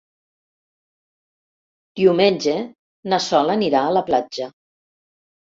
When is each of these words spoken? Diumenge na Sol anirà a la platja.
Diumenge 1.99 2.57
na 3.15 3.21
Sol 3.27 3.53
anirà 3.59 3.85
a 3.85 3.93
la 4.01 4.05
platja. 4.11 4.51